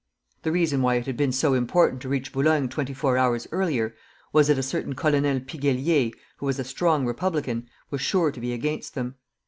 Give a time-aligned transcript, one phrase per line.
[0.41, 3.93] The reason why it had been so important to reach Boulogne twenty four hours earlier,
[4.33, 8.51] was that a certain Colonel Piguellier, who was a strong republican, was sure to be
[8.51, 9.17] against them.